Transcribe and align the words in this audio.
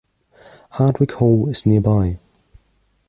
Hardwick 0.71 1.11
Hall 1.19 1.47
is 1.47 1.63
nearby. 1.67 2.17